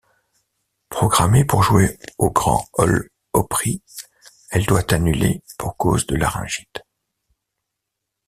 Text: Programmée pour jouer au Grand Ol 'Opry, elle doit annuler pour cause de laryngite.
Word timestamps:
Programmée 0.89 1.45
pour 1.45 1.61
jouer 1.61 1.95
au 2.17 2.31
Grand 2.31 2.65
Ol 2.73 3.11
'Opry, 3.33 3.83
elle 4.49 4.65
doit 4.65 4.91
annuler 4.95 5.43
pour 5.59 5.77
cause 5.77 6.07
de 6.07 6.15
laryngite. 6.15 6.81